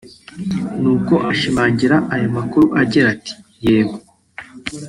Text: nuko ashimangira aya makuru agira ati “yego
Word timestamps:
nuko 0.81 1.13
ashimangira 1.31 1.97
aya 2.13 2.27
makuru 2.37 2.65
agira 2.81 3.05
ati 3.15 3.33
“yego 3.65 3.97